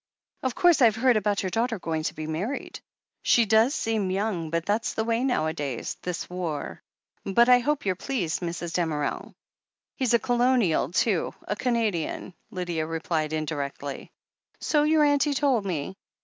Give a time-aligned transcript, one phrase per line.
[0.41, 2.79] "Of course, I've heard about your daughter going to be married.
[3.21, 5.95] She does seem young, but that's the way nowadays.
[6.01, 6.81] This war!
[7.23, 8.73] Bilt I hope you're pleased, Mrs.
[8.73, 9.35] Damerel?"
[9.97, 14.09] "He's a Colonial, too— d Canadian," Lydia replied indirectly.
[14.59, 15.95] "So your auntie told me.